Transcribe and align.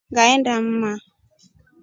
Ngaenda 0.11 0.53
mma. 0.65 0.91